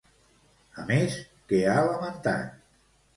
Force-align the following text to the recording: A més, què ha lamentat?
A 0.83 0.85
més, 0.91 1.17
què 1.51 1.59
ha 1.73 1.83
lamentat? 1.89 2.57